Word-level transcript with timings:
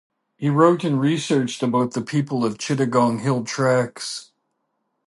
He 0.35 0.49
wrote 0.49 0.83
and 0.83 0.99
researched 0.99 1.61
about 1.61 1.91
the 1.93 2.01
people 2.01 2.43
of 2.43 2.57
Chittagong 2.57 3.19
Hill 3.19 3.43
Tracts. 3.43 4.31